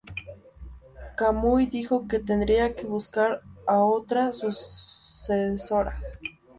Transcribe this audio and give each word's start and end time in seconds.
Kamui 1.15 1.67
dijo 1.67 2.07
que 2.07 2.17
tendría 2.17 2.73
que 2.73 2.87
buscar 2.87 3.43
a 3.67 3.77
otra 3.83 4.33
sucesora. 4.33 6.01